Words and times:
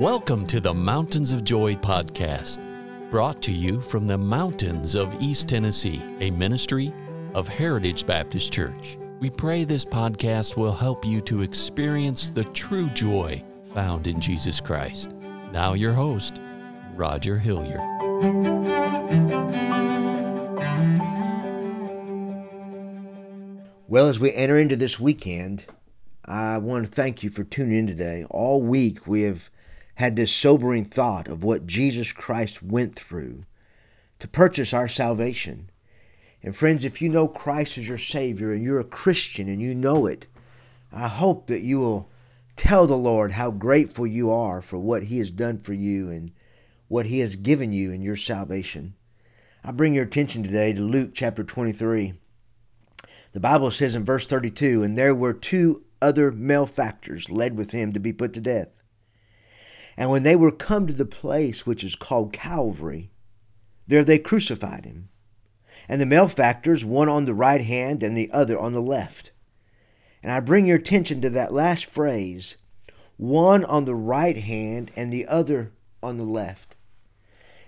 Welcome 0.00 0.46
to 0.46 0.60
the 0.60 0.72
Mountains 0.72 1.30
of 1.30 1.44
Joy 1.44 1.74
podcast, 1.74 2.58
brought 3.10 3.42
to 3.42 3.52
you 3.52 3.82
from 3.82 4.06
the 4.06 4.16
mountains 4.16 4.94
of 4.94 5.14
East 5.20 5.46
Tennessee, 5.46 6.00
a 6.20 6.30
ministry 6.30 6.90
of 7.34 7.46
Heritage 7.46 8.06
Baptist 8.06 8.50
Church. 8.50 8.96
We 9.18 9.28
pray 9.28 9.64
this 9.64 9.84
podcast 9.84 10.56
will 10.56 10.72
help 10.72 11.04
you 11.04 11.20
to 11.20 11.42
experience 11.42 12.30
the 12.30 12.44
true 12.44 12.88
joy 12.94 13.44
found 13.74 14.06
in 14.06 14.22
Jesus 14.22 14.58
Christ. 14.58 15.10
Now, 15.52 15.74
your 15.74 15.92
host, 15.92 16.40
Roger 16.94 17.36
Hilliard. 17.36 17.80
Well, 23.86 24.08
as 24.08 24.18
we 24.18 24.32
enter 24.32 24.58
into 24.58 24.76
this 24.76 24.98
weekend, 24.98 25.66
I 26.24 26.56
want 26.56 26.86
to 26.86 26.90
thank 26.90 27.22
you 27.22 27.28
for 27.28 27.44
tuning 27.44 27.80
in 27.80 27.86
today. 27.86 28.24
All 28.30 28.62
week 28.62 29.06
we 29.06 29.24
have 29.24 29.50
had 30.00 30.16
this 30.16 30.34
sobering 30.34 30.86
thought 30.86 31.28
of 31.28 31.44
what 31.44 31.66
Jesus 31.66 32.10
Christ 32.10 32.62
went 32.62 32.94
through 32.94 33.44
to 34.18 34.26
purchase 34.26 34.72
our 34.72 34.88
salvation. 34.88 35.68
And 36.42 36.56
friends, 36.56 36.84
if 36.86 37.02
you 37.02 37.10
know 37.10 37.28
Christ 37.28 37.76
as 37.76 37.86
your 37.86 37.98
Savior 37.98 38.50
and 38.50 38.62
you're 38.62 38.80
a 38.80 38.84
Christian 38.84 39.46
and 39.46 39.60
you 39.60 39.74
know 39.74 40.06
it, 40.06 40.26
I 40.90 41.06
hope 41.06 41.48
that 41.48 41.60
you 41.60 41.80
will 41.80 42.08
tell 42.56 42.86
the 42.86 42.96
Lord 42.96 43.32
how 43.32 43.50
grateful 43.50 44.06
you 44.06 44.32
are 44.32 44.62
for 44.62 44.78
what 44.78 45.04
He 45.04 45.18
has 45.18 45.30
done 45.30 45.58
for 45.58 45.74
you 45.74 46.08
and 46.08 46.32
what 46.88 47.04
He 47.04 47.18
has 47.18 47.36
given 47.36 47.74
you 47.74 47.92
in 47.92 48.00
your 48.00 48.16
salvation. 48.16 48.94
I 49.62 49.72
bring 49.72 49.92
your 49.92 50.04
attention 50.04 50.42
today 50.42 50.72
to 50.72 50.80
Luke 50.80 51.10
chapter 51.12 51.44
23. 51.44 52.14
The 53.32 53.40
Bible 53.40 53.70
says 53.70 53.94
in 53.94 54.06
verse 54.06 54.24
32 54.26 54.82
And 54.82 54.96
there 54.96 55.14
were 55.14 55.34
two 55.34 55.84
other 56.00 56.32
malefactors 56.32 57.28
led 57.30 57.58
with 57.58 57.72
him 57.72 57.92
to 57.92 58.00
be 58.00 58.14
put 58.14 58.32
to 58.32 58.40
death. 58.40 58.80
And 60.00 60.10
when 60.10 60.22
they 60.22 60.34
were 60.34 60.50
come 60.50 60.86
to 60.86 60.94
the 60.94 61.04
place 61.04 61.66
which 61.66 61.84
is 61.84 61.94
called 61.94 62.32
Calvary, 62.32 63.10
there 63.86 64.02
they 64.02 64.18
crucified 64.18 64.86
him, 64.86 65.10
and 65.90 66.00
the 66.00 66.06
malefactors, 66.06 66.86
one 66.86 67.10
on 67.10 67.26
the 67.26 67.34
right 67.34 67.60
hand 67.60 68.02
and 68.02 68.16
the 68.16 68.30
other 68.32 68.58
on 68.58 68.72
the 68.72 68.80
left. 68.80 69.32
And 70.22 70.32
I 70.32 70.40
bring 70.40 70.64
your 70.64 70.78
attention 70.78 71.20
to 71.20 71.28
that 71.30 71.52
last 71.52 71.84
phrase 71.84 72.56
one 73.18 73.62
on 73.66 73.84
the 73.84 73.94
right 73.94 74.38
hand 74.38 74.90
and 74.96 75.12
the 75.12 75.26
other 75.26 75.72
on 76.02 76.16
the 76.16 76.24
left. 76.24 76.76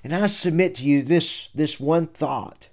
And 0.02 0.14
I 0.14 0.26
submit 0.26 0.76
to 0.76 0.84
you 0.84 1.02
this, 1.02 1.50
this 1.54 1.78
one 1.78 2.06
thought 2.06 2.68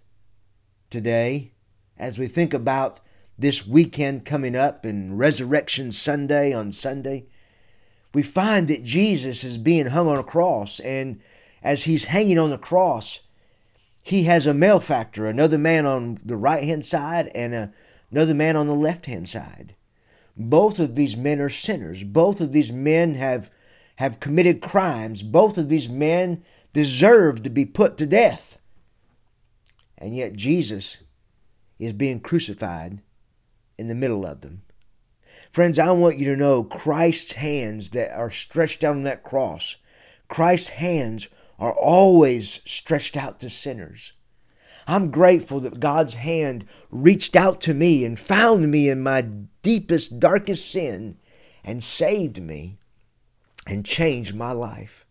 today 0.90 1.52
as 1.98 2.18
we 2.18 2.28
think 2.28 2.54
about 2.54 3.02
this 3.38 3.68
weekend 3.68 4.24
coming 4.24 4.56
up 4.56 4.86
and 4.86 5.20
Resurrection 5.20 5.92
Sunday 5.92 6.54
on 6.54 6.72
Sunday, 6.72 7.26
we 8.14 8.24
find 8.24 8.68
that 8.68 8.84
Jesus 8.84 9.44
is 9.44 9.58
being 9.58 9.88
hung 9.88 10.08
on 10.08 10.18
a 10.18 10.24
cross. 10.24 10.80
And 10.80 11.22
as 11.62 11.84
he's 11.84 12.06
hanging 12.06 12.40
on 12.40 12.50
the 12.50 12.58
cross, 12.58 13.22
he 14.02 14.24
has 14.24 14.48
a 14.48 14.54
malefactor, 14.54 15.28
another 15.28 15.58
man 15.58 15.86
on 15.86 16.20
the 16.24 16.38
right 16.38 16.64
hand 16.64 16.86
side 16.86 17.30
and 17.36 17.54
a, 17.54 17.72
another 18.12 18.34
man 18.34 18.56
on 18.56 18.68
the 18.68 18.76
left 18.76 19.06
hand 19.06 19.30
side. 19.30 19.76
Both 20.36 20.80
of 20.80 20.96
these 20.96 21.18
men 21.18 21.40
are 21.42 21.50
sinners. 21.50 22.04
Both 22.04 22.42
of 22.42 22.52
these 22.52 22.72
men 22.72 23.16
have, 23.16 23.52
have 23.98 24.20
committed 24.20 24.62
crimes. 24.62 25.22
Both 25.22 25.58
of 25.58 25.70
these 25.70 25.90
men 25.90 26.44
deserve 26.74 27.44
to 27.44 27.50
be 27.50 27.66
put 27.66 27.98
to 27.98 28.06
death. 28.06 28.58
And 29.98 30.16
yet 30.16 30.34
Jesus 30.34 31.00
is 31.78 31.94
being 31.94 32.22
crucified 32.22 33.02
in 33.78 33.88
the 33.88 33.96
middle 33.96 34.26
of 34.26 34.42
them. 34.42 34.62
Friends, 35.52 35.80
I 35.80 35.92
want 35.92 36.20
you 36.20 36.26
to 36.26 36.36
know 36.36 36.64
Christ's 36.64 37.34
hands 37.34 37.92
that 37.92 38.16
are 38.16 38.30
stretched 38.30 38.84
out 38.84 38.96
on 38.96 39.04
that 39.04 39.24
cross, 39.24 39.78
Christ's 40.28 40.70
hands 40.70 41.28
are 41.58 41.74
always 41.74 42.62
stretched 42.66 43.18
out 43.18 43.40
to 43.40 43.50
sinners. 43.50 44.14
I'm 44.88 45.12
grateful 45.12 45.60
that 45.60 45.80
God's 45.80 46.16
hand 46.16 46.66
reached 46.90 47.36
out 47.36 47.62
to 47.62 47.74
me 47.74 48.06
and 48.06 48.18
found 48.18 48.72
me 48.72 48.90
in 48.90 49.04
my 49.04 49.22
deepest, 49.62 50.20
darkest 50.20 50.72
sin 50.72 51.18
and 51.64 51.84
saved 51.84 52.42
me 52.42 52.80
and 53.68 53.86
changed 53.86 54.36
my 54.36 54.52
life. 54.52 55.06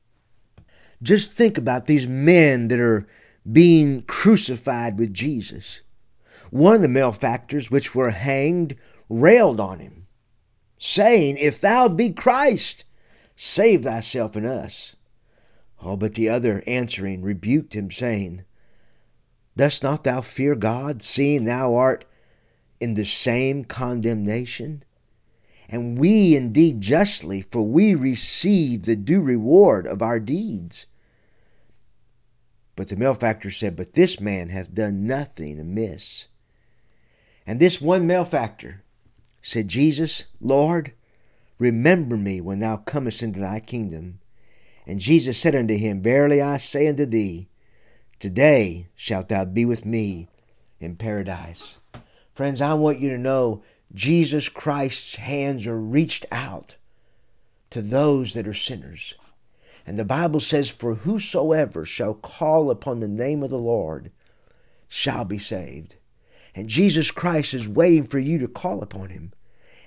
Just 1.00 1.30
think 1.30 1.56
about 1.56 1.86
these 1.86 2.08
men 2.08 2.68
that 2.68 2.80
are 2.80 3.06
being 3.50 4.02
crucified 4.02 4.98
with 4.98 5.14
Jesus. 5.14 5.82
One 6.50 6.74
of 6.74 6.82
the 6.82 6.88
malefactors 6.88 7.70
which 7.70 7.94
were 7.94 8.10
hanged 8.10 8.74
railed 9.08 9.60
on 9.60 9.78
him, 9.78 10.07
saying, 10.78 11.36
If 11.36 11.60
thou 11.60 11.88
be 11.88 12.10
Christ, 12.10 12.84
save 13.36 13.82
thyself 13.82 14.36
and 14.36 14.46
us. 14.46 14.96
Oh, 15.82 15.96
but 15.96 16.14
the 16.14 16.28
other 16.28 16.62
answering 16.66 17.22
rebuked 17.22 17.74
him, 17.74 17.90
saying, 17.90 18.44
Dost 19.56 19.82
not 19.82 20.04
thou 20.04 20.20
fear 20.20 20.54
God, 20.54 21.02
seeing 21.02 21.44
thou 21.44 21.74
art 21.74 22.04
in 22.80 22.94
the 22.94 23.04
same 23.04 23.64
condemnation? 23.64 24.84
And 25.68 25.98
we 25.98 26.34
indeed 26.34 26.80
justly, 26.80 27.42
for 27.42 27.62
we 27.62 27.94
receive 27.94 28.84
the 28.84 28.96
due 28.96 29.20
reward 29.20 29.86
of 29.86 30.00
our 30.00 30.18
deeds. 30.18 30.86
But 32.74 32.88
the 32.88 32.96
malefactor 32.96 33.50
said, 33.50 33.76
But 33.76 33.94
this 33.94 34.20
man 34.20 34.48
hath 34.48 34.72
done 34.72 35.06
nothing 35.06 35.58
amiss. 35.58 36.28
And 37.46 37.60
this 37.60 37.80
one 37.80 38.06
malefactor 38.06 38.84
said, 39.42 39.68
Jesus, 39.68 40.24
Lord, 40.40 40.92
remember 41.58 42.16
me 42.16 42.40
when 42.40 42.58
thou 42.58 42.76
comest 42.76 43.22
into 43.22 43.40
thy 43.40 43.60
kingdom. 43.60 44.20
And 44.86 45.00
Jesus 45.00 45.38
said 45.38 45.54
unto 45.54 45.76
him, 45.76 46.02
Verily 46.02 46.40
I 46.40 46.56
say 46.56 46.88
unto 46.88 47.06
thee, 47.06 47.48
Today 48.18 48.88
shalt 48.96 49.28
thou 49.28 49.44
be 49.44 49.64
with 49.64 49.84
me 49.84 50.28
in 50.80 50.96
paradise. 50.96 51.78
Friends, 52.34 52.60
I 52.60 52.74
want 52.74 53.00
you 53.00 53.10
to 53.10 53.18
know 53.18 53.62
Jesus 53.94 54.48
Christ's 54.48 55.16
hands 55.16 55.66
are 55.66 55.80
reached 55.80 56.26
out 56.30 56.76
to 57.70 57.82
those 57.82 58.34
that 58.34 58.46
are 58.46 58.54
sinners. 58.54 59.14
And 59.86 59.98
the 59.98 60.04
Bible 60.04 60.40
says, 60.40 60.68
For 60.68 60.94
whosoever 60.94 61.84
shall 61.84 62.14
call 62.14 62.70
upon 62.70 63.00
the 63.00 63.08
name 63.08 63.42
of 63.42 63.50
the 63.50 63.58
Lord 63.58 64.10
shall 64.88 65.24
be 65.24 65.38
saved. 65.38 65.96
And 66.54 66.68
Jesus 66.68 67.10
Christ 67.10 67.54
is 67.54 67.68
waiting 67.68 68.04
for 68.04 68.18
you 68.18 68.38
to 68.38 68.48
call 68.48 68.82
upon 68.82 69.10
him. 69.10 69.32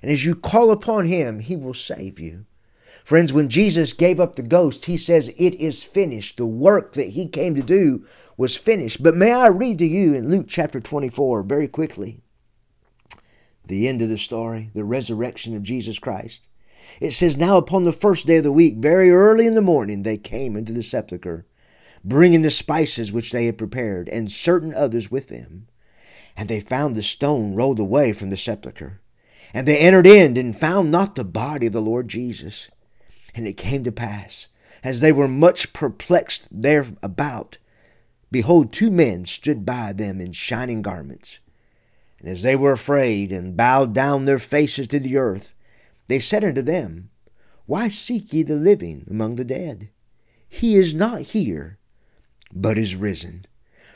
And 0.02 0.12
as 0.12 0.26
you 0.26 0.36
call 0.36 0.72
upon 0.72 1.06
him, 1.06 1.40
he 1.40 1.56
will 1.56 1.74
save 1.74 2.20
you. 2.20 2.46
Friends, 3.04 3.34
when 3.34 3.50
Jesus 3.50 3.94
gave 3.94 4.20
up 4.20 4.36
the 4.36 4.42
ghost, 4.42 4.86
he 4.86 4.98
says, 4.98 5.30
It 5.30 5.56
is 5.56 5.84
finished. 5.84 6.38
The 6.38 6.46
work 6.46 6.94
that 6.94 7.10
he 7.10 7.28
came 7.28 7.56
to 7.56 7.62
do 7.62 8.06
was 8.38 8.56
finished. 8.56 9.02
But 9.02 9.16
may 9.16 9.32
I 9.32 9.48
read 9.48 9.80
to 9.80 9.86
you 9.86 10.14
in 10.14 10.30
Luke 10.30 10.46
chapter 10.48 10.80
24 10.80 11.44
very 11.44 11.68
quickly 11.68 12.22
the 13.66 13.88
end 13.88 14.02
of 14.02 14.10
the 14.10 14.18
story, 14.18 14.70
the 14.74 14.84
resurrection 14.84 15.56
of 15.56 15.64
Jesus 15.64 15.98
Christ. 15.98 16.48
It 17.00 17.12
says, 17.12 17.38
Now 17.38 17.58
upon 17.58 17.84
the 17.84 17.92
first 17.92 18.28
day 18.28 18.38
of 18.38 18.44
the 18.44 18.52
week, 18.52 18.78
very 18.78 19.12
early 19.12 19.48
in 19.48 19.56
the 19.56 19.62
morning, 19.62 20.04
they 20.04 20.18
came 20.18 20.58
into 20.58 20.74
the 20.74 20.84
sepulchre, 20.84 21.46
bringing 22.04 22.42
the 22.42 22.52
spices 22.52 23.12
which 23.12 23.32
they 23.32 23.46
had 23.46 23.58
prepared, 23.58 24.10
and 24.10 24.32
certain 24.32 24.74
others 24.74 25.10
with 25.10 25.30
them. 25.30 25.68
And 26.36 26.50
they 26.50 26.60
found 26.60 26.96
the 26.96 27.04
stone 27.04 27.56
rolled 27.56 27.80
away 27.80 28.14
from 28.14 28.30
the 28.30 28.38
sepulchre. 28.38 29.02
And 29.54 29.68
they 29.68 29.78
entered 29.78 30.08
in 30.08 30.38
and 30.38 30.58
found 30.58 30.92
not 30.92 31.16
the 31.16 31.26
body 31.26 31.68
of 31.68 31.74
the 31.74 31.82
Lord 31.82 32.08
Jesus. 32.08 32.70
And 33.36 33.48
it 33.48 33.58
came 33.58 33.84
to 33.84 33.92
pass, 33.92 34.48
as 34.84 35.00
they 35.00 35.12
were 35.12 35.28
much 35.28 35.74
perplexed 35.74 36.48
thereabout, 36.52 37.58
behold, 38.32 38.72
two 38.72 38.90
men 38.90 39.26
stood 39.26 39.66
by 39.66 39.94
them 39.94 40.20
in 40.20 40.32
shining 40.32 40.82
garments. 40.82 41.40
And 42.20 42.30
as 42.30 42.44
they 42.44 42.56
were 42.56 42.74
afraid 42.74 43.32
and 43.32 43.58
bowed 43.58 43.94
down 43.94 44.26
their 44.26 44.40
faces 44.40 44.88
to 44.88 45.00
the 45.00 45.18
earth, 45.18 45.54
they 46.08 46.20
said 46.20 46.44
unto 46.44 46.62
them, 46.62 47.10
Why 47.66 47.88
seek 47.88 48.32
ye 48.32 48.44
the 48.44 48.56
living 48.56 49.08
among 49.10 49.36
the 49.36 49.46
dead? 49.46 49.90
He 50.48 50.76
is 50.76 50.94
not 50.94 51.22
here, 51.22 51.80
but 52.54 52.78
is 52.78 52.96
risen. 52.96 53.46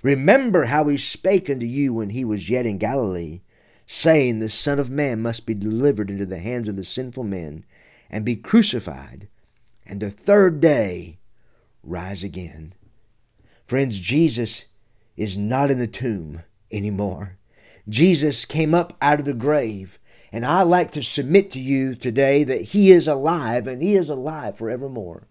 Remember 0.06 0.66
how 0.66 0.88
he 0.88 0.98
spake 0.98 1.50
unto 1.50 1.66
you 1.66 1.92
when 1.92 2.12
he 2.12 2.24
was 2.24 2.48
yet 2.48 2.68
in 2.68 2.78
Galilee, 2.78 3.42
saying, 3.88 4.38
The 4.38 4.50
Son 4.50 4.78
of 4.78 4.92
Man 4.92 5.19
must 5.19 5.48
be 5.48 5.56
delivered 5.56 6.12
into 6.12 6.28
the 6.28 6.38
hands 6.38 6.68
of 6.68 6.75
the 6.75 6.84
sinful 6.84 7.24
men, 7.24 7.66
and 8.07 8.24
be 8.24 8.36
crucified, 8.36 9.28
and 9.84 10.00
the 10.00 10.12
third 10.12 10.62
day 10.62 11.18
rise 11.81 12.24
again. 12.24 12.75
Friends, 13.66 14.00
Jesus 14.00 14.66
is 15.18 15.40
not 15.40 15.72
in 15.72 15.80
the 15.80 15.88
tomb 15.88 16.44
anymore. 16.72 17.40
Jesus 17.90 18.46
came 18.46 18.75
up 18.75 18.96
out 19.02 19.18
of 19.18 19.25
the 19.25 19.34
grave. 19.34 19.98
And 20.31 20.46
I 20.46 20.62
like 20.62 20.92
to 20.92 21.02
submit 21.02 21.50
to 21.52 21.60
you 21.60 21.96
today 21.96 22.44
that 22.44 22.62
He 22.62 22.92
is 22.92 23.07
alive 23.07 23.66
and 23.66 23.81
He 23.81 23.96
is 23.96 24.12
alive 24.12 24.56
forevermore. 24.56 25.28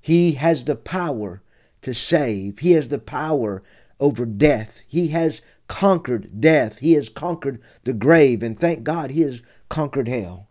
He 0.00 0.32
has 0.32 0.64
the 0.64 0.76
power 0.76 1.42
to 1.82 1.92
save, 1.92 2.60
He 2.60 2.72
has 2.72 2.88
the 2.88 2.98
power 2.98 3.62
over 4.02 4.26
death. 4.26 4.82
He 4.86 5.08
has 5.08 5.42
conquered 5.68 6.40
death. 6.40 6.78
He 6.78 6.94
has 6.94 7.08
conquered 7.08 7.62
the 7.84 7.92
grave. 7.92 8.42
And 8.42 8.58
thank 8.58 8.82
God 8.82 9.12
he 9.12 9.22
has 9.22 9.40
conquered 9.68 10.08
hell. 10.08 10.48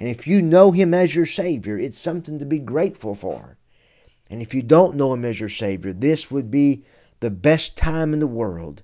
And 0.00 0.08
if 0.08 0.26
you 0.26 0.42
know 0.42 0.72
Him 0.72 0.92
as 0.92 1.14
your 1.14 1.26
Savior, 1.26 1.78
it's 1.78 1.98
something 1.98 2.38
to 2.38 2.44
be 2.44 2.58
grateful 2.58 3.14
for. 3.14 3.58
And 4.28 4.42
if 4.42 4.54
you 4.54 4.62
don't 4.62 4.96
know 4.96 5.12
Him 5.12 5.24
as 5.24 5.38
your 5.38 5.48
Savior, 5.48 5.92
this 5.92 6.30
would 6.30 6.50
be 6.50 6.84
the 7.20 7.30
best 7.30 7.76
time 7.76 8.12
in 8.12 8.18
the 8.18 8.26
world 8.26 8.82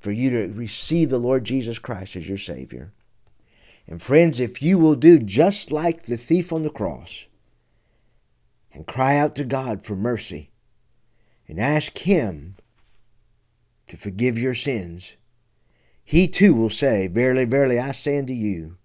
for 0.00 0.10
you 0.10 0.30
to 0.30 0.52
receive 0.52 1.10
the 1.10 1.18
Lord 1.18 1.44
Jesus 1.44 1.78
Christ 1.78 2.16
as 2.16 2.28
your 2.28 2.38
Savior. 2.38 2.92
And 3.86 4.02
friends, 4.02 4.38
if 4.38 4.62
you 4.62 4.78
will 4.78 4.94
do 4.94 5.18
just 5.18 5.72
like 5.72 6.04
the 6.04 6.16
thief 6.16 6.52
on 6.52 6.62
the 6.62 6.70
cross 6.70 7.26
and 8.72 8.86
cry 8.86 9.16
out 9.16 9.34
to 9.36 9.44
God 9.44 9.84
for 9.84 9.96
mercy 9.96 10.50
and 11.48 11.58
ask 11.58 11.98
Him 11.98 12.56
to 13.90 13.96
forgive 13.96 14.38
your 14.38 14.54
sins, 14.54 15.16
He 16.04 16.28
too 16.28 16.54
will 16.54 16.70
say, 16.70 17.08
Verily, 17.08 17.44
verily, 17.44 17.80
I 17.80 17.90
say 17.90 18.18
unto 18.18 18.32
you, 18.32 18.76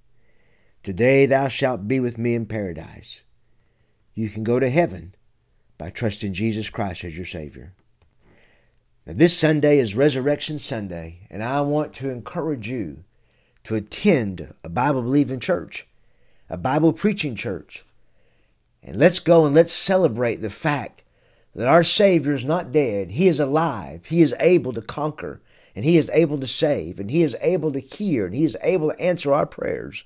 Today 0.82 1.28
thou 1.28 1.48
shalt 1.48 1.88
be 1.88 2.00
with 2.00 2.18
me 2.18 2.34
in 2.34 2.48
paradise. 2.48 3.24
You 4.16 4.30
can 4.30 4.44
go 4.44 4.60
to 4.60 4.68
heaven 4.68 5.14
by 5.78 5.92
trusting 5.92 6.34
Jesus 6.34 6.72
Christ 6.72 7.04
as 7.04 7.16
your 7.16 7.26
Savior. 7.26 7.76
Now, 9.06 9.14
this 9.16 9.38
Sunday 9.38 9.78
is 9.78 9.94
Resurrection 9.94 10.58
Sunday, 10.58 11.28
and 11.30 11.44
I 11.44 11.62
want 11.62 11.94
to 11.96 12.10
encourage 12.10 12.68
you 12.68 13.04
to 13.66 13.76
attend 13.76 14.56
a 14.64 14.70
Bible 14.70 15.04
believing 15.04 15.40
church, 15.40 15.88
a 16.50 16.58
Bible 16.58 16.94
preaching 16.94 17.36
church. 17.36 17.86
And 18.82 18.98
let's 18.98 19.20
go 19.20 19.46
and 19.46 19.54
let's 19.54 19.72
celebrate 19.72 20.38
the 20.38 20.50
fact 20.50 21.04
that 21.56 21.68
our 21.68 21.84
Savior 21.84 22.34
is 22.34 22.44
not 22.44 22.72
dead. 22.72 23.12
He 23.12 23.28
is 23.28 23.40
alive. 23.40 24.06
He 24.08 24.22
is 24.22 24.36
able 24.40 24.74
to 24.74 24.82
conquer, 24.82 25.42
and 25.76 25.86
He 25.86 25.98
is 25.98 26.10
able 26.14 26.38
to 26.40 26.48
save, 26.48 27.00
and 27.00 27.10
He 27.10 27.24
is 27.24 27.36
able 27.42 27.72
to 27.72 27.80
hear, 27.80 28.26
and 28.26 28.36
He 28.36 28.44
is 28.44 28.58
able 28.62 28.92
to 28.92 29.00
answer 29.00 29.34
our 29.34 29.46
prayers. 29.46 30.04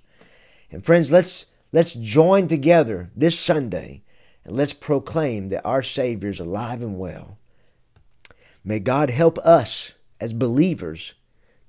And 0.71 0.85
friends, 0.85 1.11
let's 1.11 1.47
let's 1.71 1.93
join 1.93 2.47
together 2.47 3.09
this 3.15 3.39
Sunday 3.39 4.03
and 4.45 4.55
let's 4.55 4.73
proclaim 4.73 5.49
that 5.49 5.65
our 5.65 5.83
Savior 5.83 6.29
is 6.29 6.39
alive 6.39 6.81
and 6.81 6.97
well. 6.97 7.37
May 8.63 8.79
God 8.79 9.09
help 9.09 9.37
us 9.39 9.93
as 10.19 10.33
believers 10.33 11.13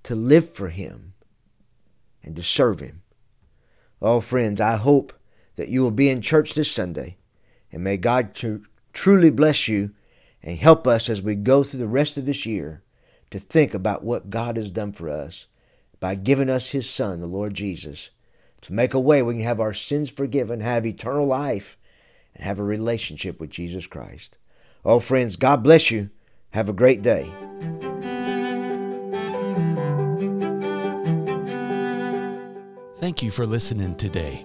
to 0.05 0.15
live 0.15 0.51
for 0.51 0.69
Him 0.69 1.15
and 2.23 2.37
to 2.37 2.43
serve 2.43 2.81
Him. 2.81 3.03
Oh, 4.03 4.21
friends, 4.21 4.61
I 4.61 4.77
hope 4.77 5.13
that 5.57 5.69
you 5.69 5.83
will 5.83 5.91
be 5.91 6.09
in 6.09 6.23
church 6.23 6.55
this 6.55 6.71
Sunday, 6.71 7.19
and 7.71 7.85
may 7.85 7.97
God 7.97 8.35
truly 9.01 9.31
bless 9.31 9.67
you 9.67 9.91
and 10.43 10.59
help 10.59 10.87
us 10.87 11.09
as 11.09 11.23
we 11.23 11.35
go 11.35 11.63
through 11.63 11.81
the 11.81 11.87
rest 11.87 12.19
of 12.19 12.27
this 12.27 12.45
year 12.45 12.83
to 13.31 13.39
think 13.39 13.73
about 13.73 14.05
what 14.05 14.29
God 14.29 14.59
has 14.59 14.69
done 14.69 14.93
for 14.93 15.09
us 15.09 15.47
by 16.01 16.15
giving 16.15 16.51
us 16.51 16.73
His 16.73 16.89
Son, 16.89 17.19
the 17.19 17.27
Lord 17.27 17.55
Jesus, 17.55 18.11
to 18.61 18.75
make 18.75 18.93
a 18.93 19.01
way 19.01 19.23
we 19.23 19.33
can 19.33 19.43
have 19.43 19.59
our 19.59 19.73
sins 19.73 20.11
forgiven, 20.11 20.61
have 20.61 20.85
eternal 20.85 21.27
life, 21.27 21.79
and 22.35 22.45
have 22.45 22.59
a 22.59 22.63
relationship 22.63 23.41
with 23.41 23.49
Jesus 23.49 23.87
Christ. 23.87 24.37
Oh, 24.85 25.01
friends, 25.01 25.37
God 25.37 25.63
bless 25.63 25.91
you. 25.91 26.11
Have 26.51 26.69
a 26.69 26.75
great 26.75 27.01
day. 27.01 27.33
Thank 32.99 33.23
you 33.23 33.31
for 33.31 33.47
listening 33.47 33.95
today. 33.95 34.45